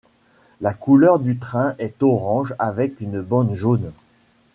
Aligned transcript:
La 0.61 0.73
couleur 0.73 1.19
du 1.19 1.37
train 1.37 1.75
est 1.77 2.01
orange 2.01 2.55
avec 2.57 3.01
une 3.01 3.21
bande 3.21 3.53
jaune. 3.53 3.91